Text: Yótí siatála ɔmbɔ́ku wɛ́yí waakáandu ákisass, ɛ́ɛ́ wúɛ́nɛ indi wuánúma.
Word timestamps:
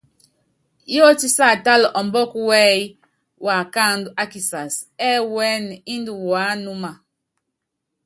Yótí 0.95 1.27
siatála 1.35 1.87
ɔmbɔ́ku 1.99 2.39
wɛ́yí 2.49 2.81
waakáandu 3.45 4.09
ákisass, 4.21 4.73
ɛ́ɛ́ 5.07 5.25
wúɛ́nɛ 5.31 5.73
indi 5.93 6.11
wuánúma. 6.25 6.91